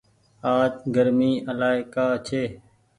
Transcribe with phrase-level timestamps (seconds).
[0.55, 2.43] آج گرمي الآئي ڪآ ڇي۔